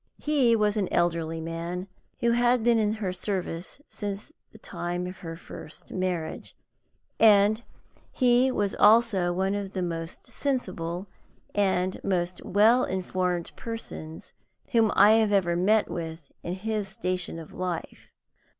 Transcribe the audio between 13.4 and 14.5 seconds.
persons